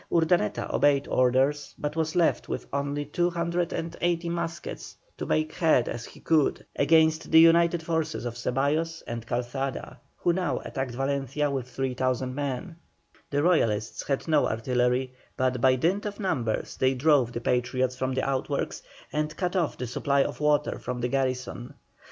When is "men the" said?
12.33-13.43